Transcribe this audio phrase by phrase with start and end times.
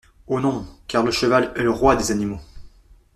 [0.25, 0.65] Oh non!
[0.87, 2.39] car le cheval est le roi des animaux!